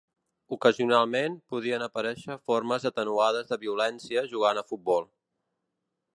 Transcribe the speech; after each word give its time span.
Ocasionalment, 0.55 1.35
podien 1.55 1.85
aparèixer 1.87 2.39
formes 2.51 2.89
atenuades 2.91 3.53
de 3.53 3.61
violència 3.67 4.27
jugant 4.35 4.65
a 4.65 4.67
futbol. 4.73 5.11